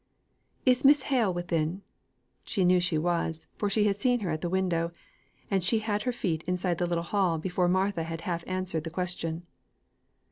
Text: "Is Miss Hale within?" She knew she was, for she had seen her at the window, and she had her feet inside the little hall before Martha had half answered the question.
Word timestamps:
"Is 0.65 0.83
Miss 0.83 1.03
Hale 1.03 1.31
within?" 1.31 1.83
She 2.43 2.65
knew 2.65 2.79
she 2.79 2.97
was, 2.97 3.45
for 3.55 3.69
she 3.69 3.83
had 3.85 3.97
seen 4.01 4.21
her 4.21 4.31
at 4.31 4.41
the 4.41 4.49
window, 4.49 4.91
and 5.51 5.63
she 5.63 5.77
had 5.77 6.01
her 6.01 6.11
feet 6.11 6.43
inside 6.47 6.79
the 6.79 6.87
little 6.87 7.03
hall 7.03 7.37
before 7.37 7.67
Martha 7.67 8.01
had 8.01 8.21
half 8.21 8.43
answered 8.47 8.83
the 8.83 8.89
question. 8.89 9.45